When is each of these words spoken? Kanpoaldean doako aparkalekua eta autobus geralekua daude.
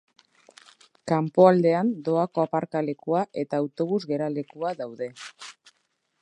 Kanpoaldean 1.11 1.91
doako 2.07 2.43
aparkalekua 2.45 3.21
eta 3.43 3.61
autobus 3.65 4.01
geralekua 4.15 4.73
daude. 4.83 5.13